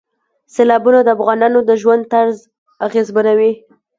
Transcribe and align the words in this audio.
سیلابونه 0.53 0.99
د 1.03 1.07
افغانانو 1.15 1.59
د 1.69 1.71
ژوند 1.81 2.03
طرز 2.13 2.37
اغېزمنوي. 2.87 3.51